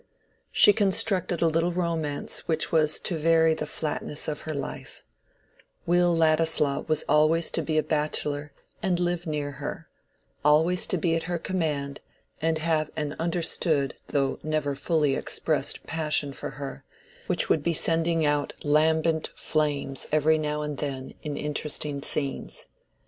[0.51, 5.03] She constructed a little romance which was to vary the flatness of her life:
[5.85, 8.51] Will Ladislaw was always to be a bachelor
[8.81, 9.89] and live near her,
[10.43, 12.01] always to be at her command,
[12.41, 16.83] and have an understood though never fully expressed passion for her,
[17.27, 22.65] which would be sending out lambent flames every now and then in interesting scenes.